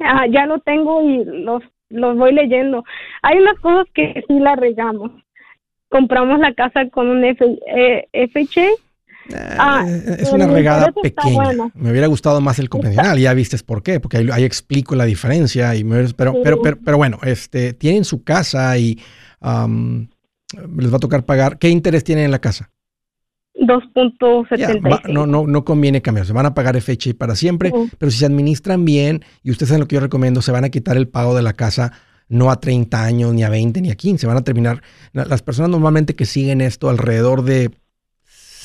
[0.00, 2.84] Ah, ya lo tengo y los, los voy leyendo.
[3.22, 5.10] Hay unas cosas que sí la regamos.
[5.88, 7.44] Compramos la casa con un F,
[7.76, 8.08] eh.
[9.58, 11.34] Ah, Eh, es pero una regada pequeña.
[11.34, 11.70] bueno.
[11.74, 15.04] Me hubiera gustado más el convencional, ya vistes por qué, porque ahí, ahí explico la
[15.04, 15.74] diferencia.
[15.74, 16.40] Y me pero, Sí.
[16.44, 18.98] pero, pero, pero bueno, este, tienen su casa y
[20.78, 21.58] les va a tocar pagar.
[21.58, 22.70] ¿Qué interés tienen en la casa?
[24.56, 24.90] Ya, 2.75.
[24.90, 26.26] va- no, no, no conviene cambiar.
[26.26, 29.80] Se van a pagar FHA para siempre, pero si se administran bien, y ustedes saben
[29.80, 31.92] lo que yo recomiendo, se van a quitar el pago de la casa
[32.28, 34.26] no a 30 años, ni a 20, ni a 15.
[34.26, 34.82] Van a terminar.
[35.12, 37.70] la- Las personas normalmente que siguen esto alrededor de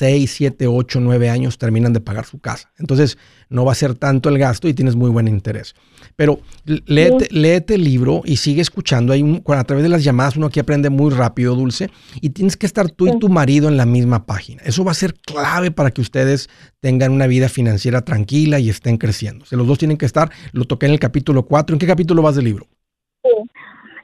[0.00, 2.72] 6, 7, 8, 9 años terminan de pagar su casa.
[2.78, 3.18] Entonces
[3.50, 5.74] no va a ser tanto el gasto y tienes muy buen interés.
[6.16, 9.12] Pero léete, léete el libro y sigue escuchando.
[9.12, 11.90] Hay un, a través de las llamadas uno aquí aprende muy rápido, Dulce,
[12.22, 14.62] y tienes que estar tú y tu marido en la misma página.
[14.64, 16.48] Eso va a ser clave para que ustedes
[16.80, 19.42] tengan una vida financiera tranquila y estén creciendo.
[19.42, 21.74] O sea, los dos tienen que estar, lo toqué en el capítulo 4.
[21.74, 22.66] ¿En qué capítulo vas del libro?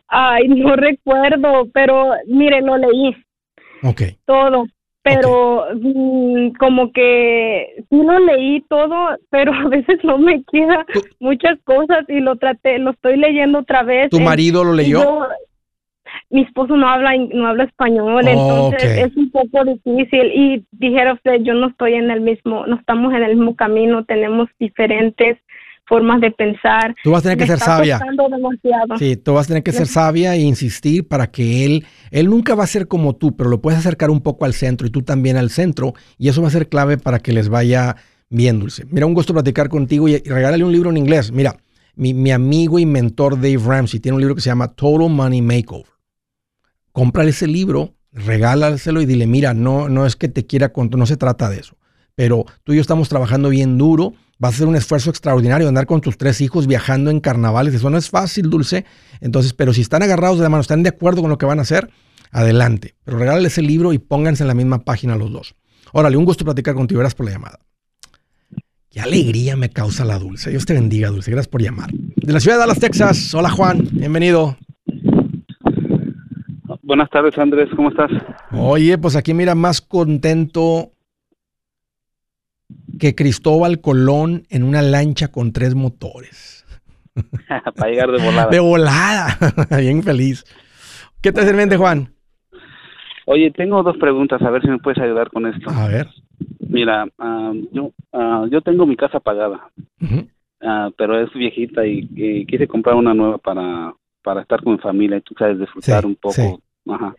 [0.09, 3.17] Ay, no recuerdo, pero mire, lo leí
[3.83, 4.03] Ok.
[4.27, 4.67] todo.
[5.07, 11.03] Pero mm, como que sí lo leí todo, pero a veces no me queda Tú-
[11.21, 14.11] muchas cosas y lo traté, lo estoy leyendo otra vez.
[14.11, 15.01] ¿Tu marido lo leyó?
[15.03, 15.29] yo-
[16.31, 19.11] mi esposo no habla no habla español, entonces Ok.
[19.11, 23.13] es un poco difícil y dijera usted, yo no estoy en el mismo, no estamos
[23.15, 25.39] en el mismo camino, tenemos diferentes
[25.87, 26.95] formas de pensar.
[27.03, 27.99] Tú vas a tener que Me ser sabia.
[27.99, 28.99] demasiado.
[28.99, 32.55] Sí, tú vas a tener que ser sabia e insistir para que él, él nunca
[32.55, 35.03] va a ser como tú, pero lo puedes acercar un poco al centro y tú
[35.03, 37.97] también al centro, y eso va a ser clave para que les vaya
[38.29, 38.85] bien dulce.
[38.91, 41.31] Mira, un gusto platicar contigo y, y regálale un libro en inglés.
[41.31, 41.57] Mira,
[41.95, 45.41] mi, mi amigo y mentor Dave Ramsey tiene un libro que se llama Total Money
[45.43, 45.87] Makeover.
[46.93, 51.07] Cómprale ese libro, regálaselo y dile, mira, no, no es que te quiera contar, no
[51.07, 51.77] se trata de eso,
[52.15, 55.87] pero tú y yo estamos trabajando bien duro vas a hacer un esfuerzo extraordinario, andar
[55.87, 58.85] con tus tres hijos viajando en carnavales, eso no es fácil, Dulce.
[59.21, 61.59] Entonces, pero si están agarrados de la mano, están de acuerdo con lo que van
[61.59, 61.91] a hacer,
[62.31, 62.95] adelante.
[63.05, 65.55] Pero regálales el libro y pónganse en la misma página los dos.
[65.93, 67.59] Órale, un gusto platicar contigo, gracias por la llamada.
[68.91, 70.51] Qué alegría me causa la Dulce.
[70.51, 71.31] Dios te bendiga, Dulce.
[71.31, 71.91] Gracias por llamar.
[71.93, 73.35] De la ciudad de Dallas, Texas.
[73.35, 73.87] Hola, Juan.
[73.93, 74.57] Bienvenido.
[76.83, 78.11] Buenas tardes, Andrés, ¿cómo estás?
[78.53, 80.93] Oye, pues aquí mira, más contento
[82.99, 86.65] que Cristóbal Colón en una lancha con tres motores.
[87.77, 88.51] Para llegar de volada.
[88.51, 89.39] De volada.
[89.81, 90.45] Bien feliz.
[91.23, 92.13] ¿Qué te hace en mente, Juan?
[93.27, 95.69] Oye, tengo dos preguntas, a ver si me puedes ayudar con esto.
[95.71, 96.09] A ver.
[96.61, 99.71] Mira, ah, yo, ah, yo tengo mi casa pagada,
[100.63, 104.79] ah, pero es viejita y, y quise comprar una nueva para, para estar con mi
[104.79, 106.35] familia y tú sabes, disfrutar Sí, un poco.
[106.35, 106.57] sí.
[106.89, 107.17] Ajá.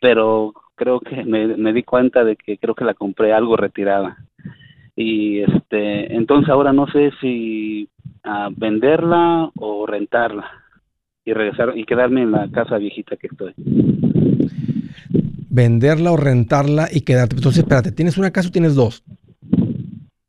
[0.00, 4.16] Pero creo que me, me di cuenta de que creo que la compré algo retirada.
[4.96, 7.88] Y este, entonces ahora no sé si
[8.24, 10.50] ah, venderla o rentarla
[11.24, 13.52] y regresar y quedarme en la casa viejita que estoy.
[15.50, 17.36] Venderla o rentarla y quedarte.
[17.36, 19.04] Entonces, espérate, ¿tienes una casa o tienes dos?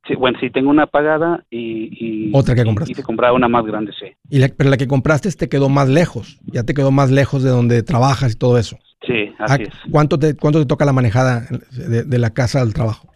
[0.05, 2.29] Sí, bueno, sí, tengo una pagada y...
[2.29, 2.91] y Otra que compraste.
[2.91, 4.07] Y te comprar una más grande, sí.
[4.29, 6.39] Y la, pero la que compraste te quedó más lejos.
[6.45, 8.77] Ya te quedó más lejos de donde trabajas y todo eso.
[9.05, 9.73] Sí, así es.
[9.91, 13.09] ¿Cuánto te, ¿Cuánto te toca la manejada de, de la casa al trabajo?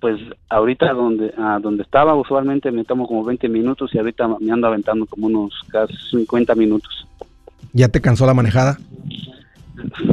[0.00, 4.52] Pues ahorita donde a donde estaba usualmente me tomo como 20 minutos y ahorita me
[4.52, 7.06] ando aventando como unos casi 50 minutos.
[7.72, 8.78] ¿Ya te cansó la manejada?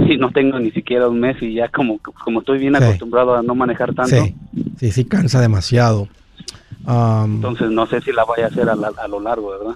[0.08, 2.84] Y no tengo ni siquiera un mes y ya como como estoy bien Sí.
[2.84, 4.36] acostumbrado a no manejar tanto, Sí,
[4.78, 6.08] sí, sí cansa demasiado.
[6.88, 9.76] Entonces no sé si la vaya a hacer a, la- a lo largo, ¿verdad?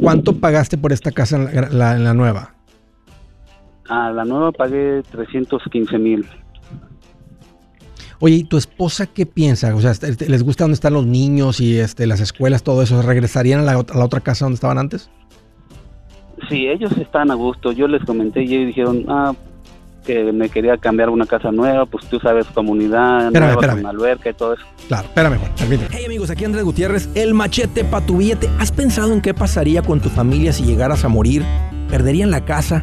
[0.00, 2.52] ¿Cuánto pagaste por esta casa en la, la- en la nueva?
[3.88, 6.26] A la nueva pagué 315 mil.
[8.20, 9.74] Oye, ¿y tu esposa qué piensa?
[9.74, 13.00] O sea, este, ¿les gusta dónde están los niños y este, las escuelas, todo eso?
[13.02, 15.08] ¿Regresarían a la, ot- a la otra casa donde estaban antes?
[16.48, 17.72] Sí, ellos están a gusto.
[17.72, 19.34] Yo les comenté y ellos dijeron, ah,
[20.06, 23.82] que me quería cambiar una casa nueva, pues tú sabes, comunidad, Espérame, nueva espérame.
[23.82, 24.62] con alberca y todo eso.
[24.88, 25.88] Claro, espérame, Juan, permíteme.
[25.92, 28.48] Hey amigos, aquí Andrés Gutiérrez, el machete para tu billete.
[28.58, 31.44] ¿Has pensado en qué pasaría con tu familia si llegaras a morir?
[31.90, 32.82] ¿Perderían la casa?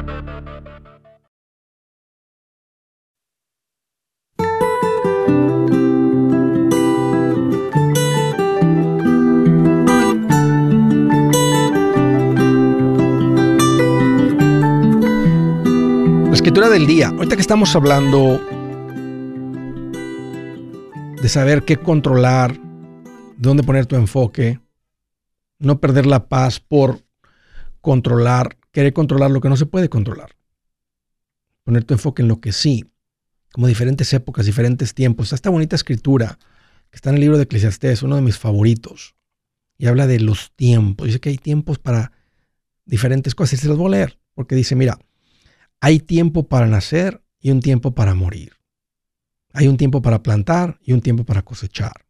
[16.51, 17.07] escritura del día.
[17.07, 18.37] Ahorita que estamos hablando
[21.21, 22.59] de saber qué controlar,
[23.37, 24.59] dónde poner tu enfoque,
[25.59, 27.05] no perder la paz por
[27.79, 30.35] controlar, querer controlar lo que no se puede controlar.
[31.63, 32.83] Poner tu enfoque en lo que sí,
[33.53, 35.31] como diferentes épocas, diferentes tiempos.
[35.31, 36.37] Esta bonita escritura
[36.89, 39.15] que está en el libro de Eclesiastés, uno de mis favoritos,
[39.77, 41.07] y habla de los tiempos.
[41.07, 42.11] Dice que hay tiempos para
[42.83, 43.53] diferentes cosas.
[43.53, 44.99] Y se los voy a leer, porque dice, mira,
[45.81, 48.53] hay tiempo para nacer y un tiempo para morir.
[49.51, 52.05] Hay un tiempo para plantar y un tiempo para cosechar.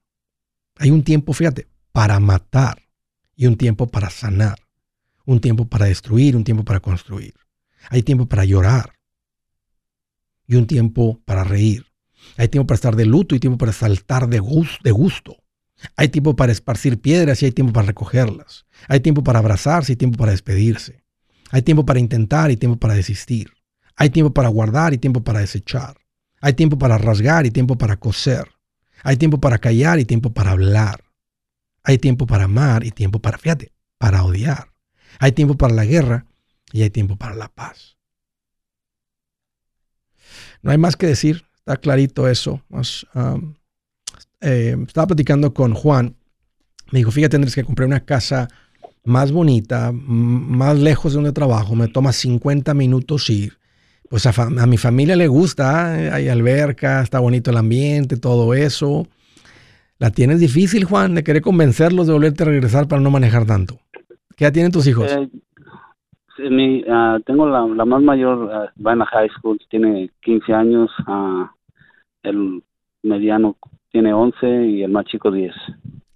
[0.78, 2.84] Hay un tiempo, fíjate, para matar
[3.36, 4.60] y un tiempo para sanar.
[5.26, 7.34] Un tiempo para destruir, un tiempo para construir.
[7.90, 8.94] Hay tiempo para llorar
[10.46, 11.86] y un tiempo para reír.
[12.38, 15.38] Hay tiempo para estar de luto y tiempo para saltar de gus- de gusto.
[15.96, 18.66] Hay tiempo para esparcir piedras y hay tiempo para recogerlas.
[18.88, 21.04] Hay tiempo para abrazarse y tiempo para despedirse.
[21.52, 23.52] Hay tiempo para intentar y tiempo para desistir.
[23.96, 25.98] Hay tiempo para guardar y tiempo para desechar.
[26.42, 28.48] Hay tiempo para rasgar y tiempo para coser.
[29.04, 31.04] Hay tiempo para callar y tiempo para hablar.
[31.84, 34.72] Hay tiempo para amar y tiempo para, fíjate, para odiar.
[35.20, 36.26] Hay tiempo para la guerra
[36.72, 37.98] y hay tiempo para la paz.
[40.62, 42.62] No hay más que decir, está clarito eso.
[43.14, 43.56] Um,
[44.42, 46.16] eh, estaba platicando con Juan.
[46.92, 48.48] Me dijo, fíjate, Andrés, que compré una casa
[49.04, 51.76] más bonita, más lejos de donde trabajo.
[51.76, 53.58] Me toma 50 minutos ir,
[54.12, 56.12] pues a, mi familia le gusta, ¿eh?
[56.12, 59.08] hay alberca, está bonito el ambiente, todo eso.
[60.00, 63.80] La tienes difícil, Juan, de querer convencerlos de volverte a regresar para no manejar tanto.
[64.36, 65.10] ¿Qué edad tienen tus hijos?
[65.10, 70.12] Eh, mi, ah, tengo la, la más mayor, ah, va en la high school, tiene
[70.24, 71.50] 15 años, ah,
[72.24, 72.62] el
[73.04, 73.56] mediano
[73.94, 75.54] tiene 11 y el más chico 10.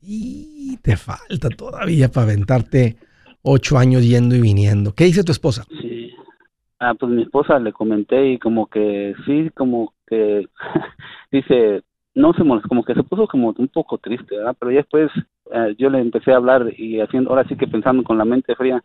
[0.02, 2.98] Y te falta todavía para aventarte
[3.42, 4.94] ocho años yendo y viniendo.
[4.94, 5.64] ¿Qué dice tu esposa?
[5.82, 6.12] Sí.
[6.80, 10.48] Ah, pues mi esposa le comenté y como que sí, como que
[11.32, 14.56] dice, no se molestó, como que se puso como un poco triste, ¿verdad?
[14.60, 15.10] Pero ya después
[15.52, 18.56] eh, yo le empecé a hablar y haciendo, ahora sí que pensando con la mente
[18.56, 18.84] fría,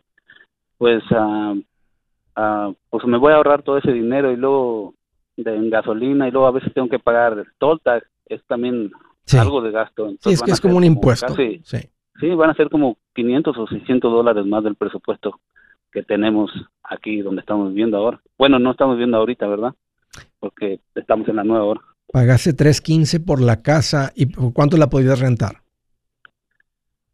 [0.77, 1.53] pues, ah,
[2.35, 4.93] ah, pues me voy a ahorrar todo ese dinero y luego
[5.37, 8.91] de, en gasolina y luego a veces tengo que pagar toll tax, es también
[9.25, 9.37] Sí.
[9.37, 10.05] algo de gasto.
[10.07, 11.27] Sí, Entonces es van que es como un impuesto.
[11.27, 11.77] casi- Sí.
[12.19, 15.39] Sí, van a ser como 500 o 600 dólares más del presupuesto
[15.91, 16.51] que tenemos
[16.83, 18.21] aquí donde estamos viviendo ahora.
[18.37, 19.73] Bueno, no estamos viviendo ahorita, ¿verdad?
[20.39, 21.81] Porque estamos en la nueva hora.
[22.11, 25.61] Pagaste 3.15 por la casa y ¿por cuánto la podías rentar?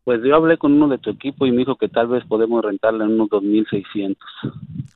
[0.04, 2.64] Pues yo hablé con uno de tu equipo y me dijo que tal vez podemos
[2.64, 4.16] rentarla en unos 2.600,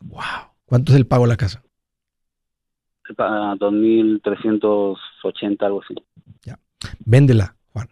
[0.04, 0.22] Wow.
[0.66, 1.62] ¿Cuánto es el pago de la casa?
[3.18, 5.96] a 2.380, algo así.
[7.06, 7.90] Véndela, Juan.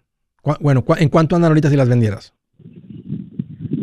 [0.61, 2.33] Bueno, ¿en cuánto andan ahorita si las vendieras?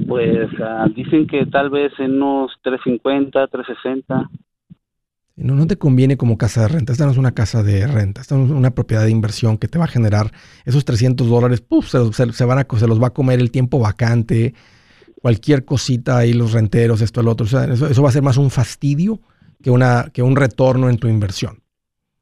[0.06, 4.30] Pues ah, dicen que tal vez en unos 350, 360.
[5.36, 6.92] No, no te conviene como casa de renta.
[6.92, 8.22] Esta no es una casa de renta.
[8.22, 10.32] Esta no es una propiedad de inversión que te va a generar
[10.64, 11.60] esos 300 dólares.
[11.60, 14.54] Puf, se, se- van a, se los va a comer el tiempo vacante.
[15.20, 17.44] Cualquier cosita ahí, los renteros, esto, el otro.
[17.44, 19.20] O sea, eso, eso va a ser más un fastidio
[19.62, 21.62] que, una, que un retorno en tu inversión.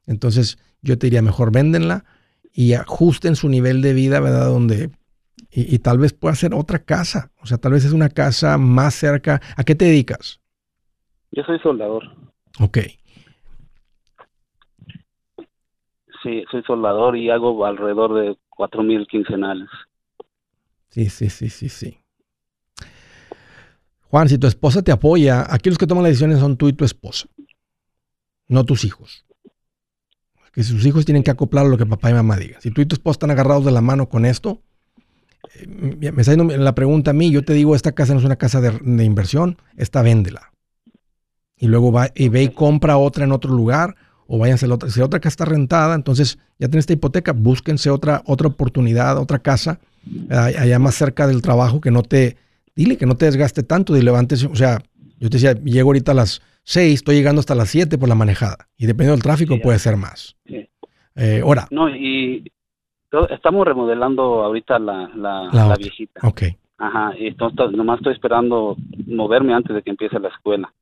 [0.07, 2.05] Entonces, yo te diría mejor véndenla
[2.51, 4.47] y ajusten su nivel de vida, ¿verdad?
[4.47, 4.89] Donde.
[5.55, 7.31] Y, y tal vez pueda ser otra casa.
[7.41, 9.41] O sea, tal vez es una casa más cerca.
[9.55, 10.41] ¿A qué te dedicas?
[11.31, 12.03] Yo soy soldador.
[12.59, 12.79] Ok.
[16.21, 19.69] Sí, soy soldador y hago alrededor de 4.000 quincenales.
[20.89, 21.99] Sí, sí, sí, sí, sí.
[24.09, 26.73] Juan, si tu esposa te apoya, aquí los que toman las decisiones son tú y
[26.73, 27.27] tu esposa,
[28.47, 29.25] no tus hijos.
[30.53, 32.61] Que sus hijos tienen que acoplar a lo que papá y mamá digan.
[32.61, 34.61] Si tú y tu esposa están agarrados de la mano con esto,
[35.67, 38.35] me está yendo la pregunta a mí, yo te digo, esta casa no es una
[38.35, 40.51] casa de, de inversión, esta véndela.
[41.57, 43.95] Y luego va y ve y compra otra en otro lugar
[44.27, 44.89] o váyanse a la otra.
[44.89, 49.17] Si la otra casa está rentada, entonces ya tienen esta hipoteca, búsquense otra, otra oportunidad,
[49.17, 49.79] otra casa
[50.29, 52.37] eh, allá más cerca del trabajo que no te,
[52.75, 54.81] dile que no te desgaste tanto, dile levantes, o sea,
[55.19, 58.15] yo te decía, llego ahorita a las 6, estoy llegando hasta las 7 por la
[58.15, 60.35] manejada y dependiendo del tráfico Sí, puede ser más.
[60.45, 60.69] Sí.
[61.15, 62.51] Eh, ahora, No, y
[63.29, 65.75] estamos remodelando ahorita la, la, La la otra.
[65.77, 66.19] viejita.
[66.23, 66.41] ok.
[66.77, 68.75] Ajá, y entonces nomás estoy esperando
[69.07, 70.73] moverme antes de que empiece la escuela.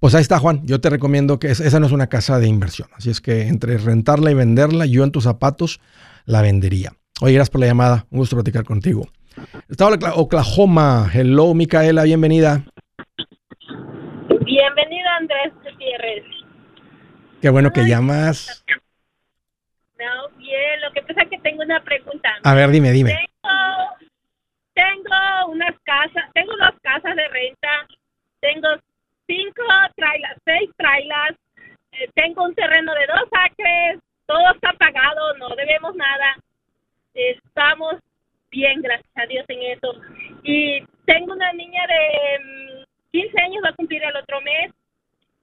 [0.00, 0.60] Pues ahí está, Juan.
[0.66, 2.88] Yo te recomiendo que es- esa no es una casa de inversión.
[2.94, 5.80] Así es que entre rentarla y venderla, yo en tus zapatos
[6.26, 6.92] la vendería.
[7.22, 8.06] Oye, gracias por la llamada.
[8.10, 9.06] Un gusto platicar contigo.
[9.36, 11.08] En Ocla- Oklahoma.
[11.12, 12.64] Hello, Micaela, bienvenida.
[14.28, 16.24] Bienvenido Andrés Gutiérrez.
[17.40, 18.64] Qué bueno que llamas.
[19.98, 22.30] No, bien, lo que pasa es que tengo una pregunta.
[22.44, 23.14] A ver, dime, dime.
[23.14, 24.10] Tengo,
[24.74, 27.86] tengo unas casas, tengo dos casas de renta,
[28.40, 28.68] tengo
[29.26, 29.62] cinco
[29.96, 31.36] trailers, seis trailers,
[31.92, 36.36] eh, tengo un terreno de dos acres, todo está pagado, no debemos nada,
[37.14, 37.96] estamos
[38.50, 39.94] bien, gracias a Dios en eso.
[40.44, 44.72] Y tengo una niña de mm, 15 años, va a cumplir el otro mes,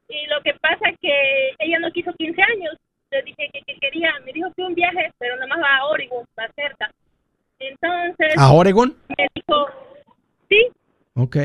[0.07, 2.77] y lo que pasa es que ella no quiso 15 años,
[3.11, 3.49] le dije
[3.95, 6.91] quería, me dijo que un viaje, pero nada más va a Oregon, va cerca.
[7.59, 8.95] Entonces ¿A Oregon?
[9.17, 9.67] me dijo,
[10.49, 10.67] sí,
[11.15, 11.37] Ok.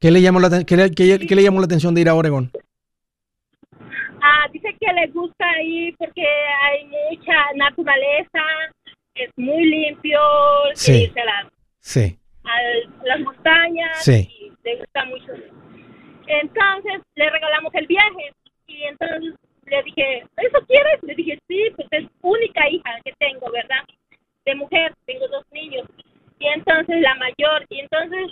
[0.00, 2.14] ¿Qué le, llamó la, qué le- qué- qué le llamó la atención de ir a
[2.14, 2.50] Oregon?
[4.22, 6.24] ah, dice que le gusta ir porque
[6.62, 8.40] hay mucha naturaleza,
[9.14, 10.20] es muy limpio,
[10.74, 10.92] Sí.
[10.92, 14.28] que irse a, las- Sí, a las montañas Sí.
[14.40, 15.32] y le gusta mucho.
[16.28, 18.32] Entonces le regalamos el viaje
[18.68, 19.34] y entonces
[19.70, 21.02] le dije, ¿eso quieres?
[21.02, 23.84] Le dije, sí, pues es única hija que tengo, ¿verdad?
[24.44, 25.86] De mujer, tengo dos niños.
[26.38, 28.30] Y entonces la mayor, y entonces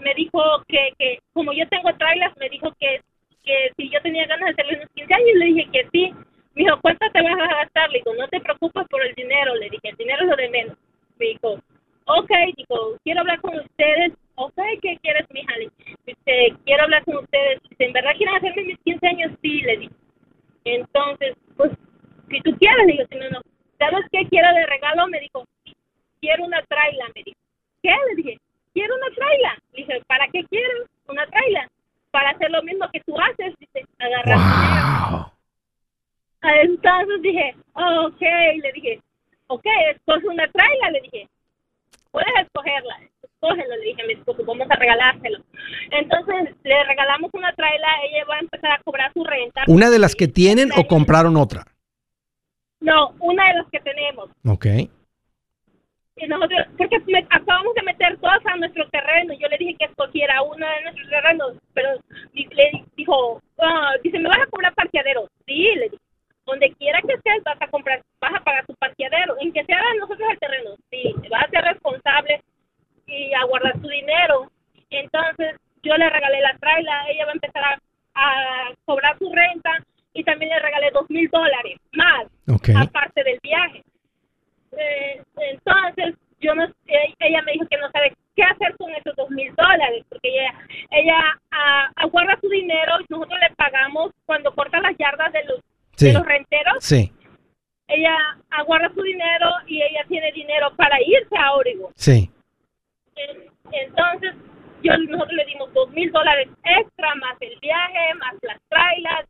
[0.00, 3.00] me dijo que, que como yo tengo trailers, me dijo que,
[3.44, 6.14] que si yo tenía ganas de hacerle unos 15 años, le dije que sí.
[6.54, 7.90] Me dijo, ¿cuánto te vas a gastar?
[7.90, 9.54] Le digo, no te preocupes por el dinero.
[9.54, 10.76] Le dije, el dinero es lo de menos.
[11.18, 11.60] Me dijo,
[12.06, 14.12] ok, dijo, quiero hablar con ustedes.
[14.34, 15.56] Ok, ¿qué quieres, mija?
[15.56, 15.70] Le
[16.06, 17.62] dice, quiero hablar con ustedes.
[17.68, 19.32] Dice, ¿en verdad quieren hacerme mis 15 años?
[19.40, 19.99] Sí, le dije.
[20.64, 21.70] Entonces, pues,
[22.28, 23.40] si tú quieres, le digo, si no, no.
[23.78, 25.08] ¿Sabes qué quiero de regalo?
[25.08, 25.44] Me dijo,
[26.20, 27.38] quiero una traila, me dijo.
[27.82, 27.94] ¿Qué?
[28.08, 28.38] Le dije,
[28.74, 29.58] quiero una traila.
[29.72, 31.68] Le dije, ¿para qué quieres una traila?
[32.10, 34.38] Para hacer lo mismo que tú haces, dice, agarrar.
[34.38, 35.32] Wow.
[36.42, 39.00] Entonces dije, ok, le dije,
[39.46, 41.28] ok, escoge una traila, le dije,
[42.10, 43.00] puedes escogerla,
[43.40, 45.38] escógelo, le dije a mi esposo, vamos a regalárselo.
[45.90, 49.62] Entonces le regalamos una traila, ella va a empezar a cobrar su renta.
[49.66, 51.64] ¿Una de las que tienen o compraron otra?
[52.80, 54.30] No, una de las que tenemos.
[54.46, 54.66] Ok.
[56.16, 59.86] Y nosotros, porque me- acabamos de meter todas a nuestro terreno, yo le dije que
[59.86, 61.88] escogiera una de nuestros terrenos, pero
[62.32, 65.28] le dijo, ah, dice, ¿me vas a cobrar parqueadero?
[65.46, 65.96] Sí, le dije,
[66.44, 69.80] donde quiera que estés vas a comprar, vas a pagar tu parqueadero, en que sea
[69.98, 72.42] nosotros el terreno, sí, vas a ser responsable
[73.10, 74.50] y a guardar tu dinero.
[74.90, 77.78] Entonces yo le regalé la traila, ella va a empezar a,
[78.14, 79.70] a cobrar su renta
[80.12, 82.70] y también le regalé dos mil dólares más Ok.
[82.76, 83.82] aparte del viaje.
[84.76, 89.14] Eh, entonces, yo no eh, ella me dijo que no sabe qué hacer con esos
[89.16, 90.54] dos mil dólares, porque ella,
[90.90, 95.60] ella ah, aguarda su dinero y nosotros le pagamos cuando corta las yardas de los,
[95.96, 96.06] Sí.
[96.06, 97.12] de los renteros, Sí,
[97.88, 98.16] ella
[98.50, 101.92] aguarda su dinero y ella tiene dinero para irse a Oregon.
[101.94, 102.30] sí.
[103.16, 104.34] En- Entonces,
[104.82, 109.26] yo nosotros le dimos dos mil dólares extra, más el viaje, más las trailas.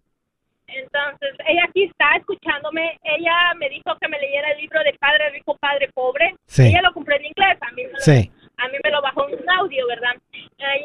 [0.67, 2.97] Entonces, ella aquí está escuchándome.
[3.03, 6.35] Ella me dijo que me leyera el libro de Padre Rico, Padre Pobre.
[6.47, 6.69] Sí.
[6.69, 7.59] Ella lo compró en inglés.
[7.61, 8.31] A mí me lo, Sí.
[8.57, 10.15] a mí me lo bajó en un audio, ¿verdad?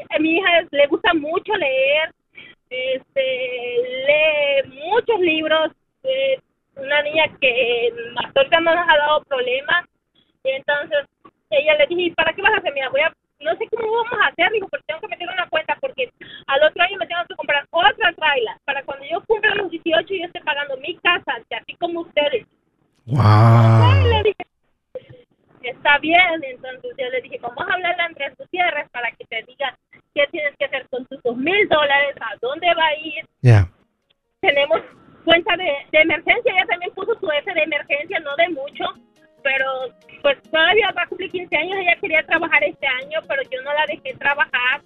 [0.09, 2.11] A mi hija es- le gusta mucho leer.
[2.69, 3.77] Este,
[4.07, 5.71] lee muchos libros.
[6.07, 6.39] eh,
[6.75, 7.91] una niña que
[8.23, 9.85] hasta ahorita no nos ha dado problemas.
[10.43, 10.99] Y entonces
[11.55, 12.73] ella le dije, "¿Y ¿para qué vas a hacer?
[12.73, 15.47] Mira, voy a, no sé cómo vamos a hacer, dijo, pero tengo que meter una
[15.49, 16.09] cuenta porque
[16.47, 20.13] al otro año me tengo que comprar otra traila para cuando yo cumpla los 18
[20.13, 22.45] y yo esté pagando mi casa, así como ustedes.
[23.05, 24.09] Wow.
[24.09, 24.43] Le dije,
[25.61, 29.43] está bien, entonces yo le dije, vamos a hablarle a Andrés Gutiérrez para que te
[29.43, 29.77] diga
[30.13, 33.67] qué tienes que hacer con tus dos mil dólares, a dónde va a ir, Ya.
[34.41, 34.79] tenemos
[35.23, 38.85] cuenta de, de emergencia, ella también puso su F de emergencia, no de mucho,
[39.45, 39.65] pero
[40.23, 43.71] pues todavía va a cumplir 15 años, ella quería trabajar este año, pero yo no
[43.73, 44.81] la dejé trabajar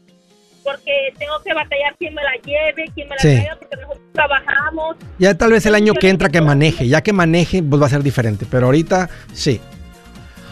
[0.65, 3.27] porque tengo que batallar quién me la lleve, quién me la Sí.
[3.35, 4.97] traiga, porque nosotros trabajamos.
[5.17, 7.89] Ya tal vez el año que entra que maneje, ya que maneje, pues va a
[7.89, 8.45] ser diferente.
[8.51, 9.61] Pero ahorita sí.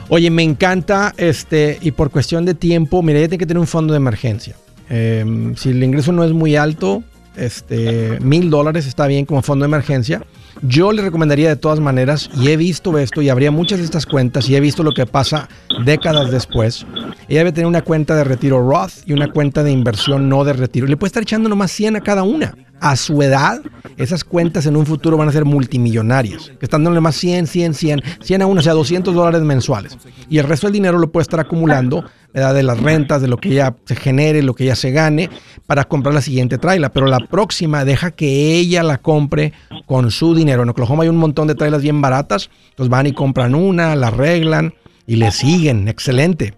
[0.08, 3.68] Oye, me encanta, este, y por cuestión de tiempo, mira, ya tiene que tener un
[3.68, 4.55] fondo de emergencia.
[4.89, 5.26] Eh,
[5.58, 7.03] si el ingreso no es muy alto,
[7.36, 10.22] este, mil dólares está bien como fondo de emergencia.
[10.62, 14.05] Yo le recomendaría de todas maneras, y he visto esto, y habría muchas de estas
[14.05, 15.49] cuentas, y he visto lo que pasa
[15.86, 16.86] décadas después.
[17.28, 20.53] Ella debe tener una cuenta de retiro Roth y una cuenta de inversión no de
[20.53, 20.88] retiro.
[20.88, 22.55] Le puede estar echando nomás 100 a cada una.
[22.80, 23.62] A su edad,
[23.97, 26.51] esas cuentas en un futuro van a ser multimillonarias.
[26.59, 29.97] Que están dándole más 100, 100, 100, 100 a una, o sea, 200 dólares mensuales.
[30.29, 33.49] Y el resto del dinero lo puede estar acumulando de las rentas, de lo que
[33.49, 35.29] ella se genere, lo que ella se gane,
[35.65, 36.89] para comprar la siguiente traila.
[36.89, 39.53] Pero la próxima deja que ella la compre
[39.85, 40.63] con su dinero.
[40.63, 42.49] En Oklahoma hay un montón de trailas bien baratas.
[42.69, 44.75] Entonces van y compran una, la arreglan
[45.07, 45.87] y le siguen.
[45.87, 46.53] Excelente.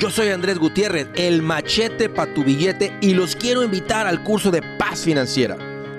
[0.00, 4.50] Yo soy Andrés Gutiérrez, el machete para tu billete y los quiero invitar al curso
[4.50, 5.73] de paz financiera.